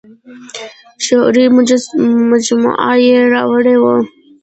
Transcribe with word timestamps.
شعري 1.05 1.45
مجموعه 2.33 2.93
یې 3.05 3.19
راوړې 3.33 3.75
وه. 3.83 3.95